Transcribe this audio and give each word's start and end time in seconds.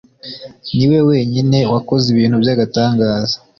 ni 0.75 0.85
we 0.91 0.99
wenyine 1.09 1.57
wakoze 1.73 2.05
ibintu 2.13 2.35
by'agatangaza 2.43 3.35